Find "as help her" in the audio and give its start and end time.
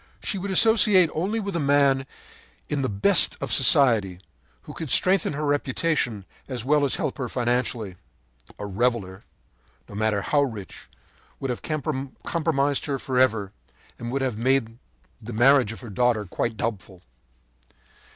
6.85-7.29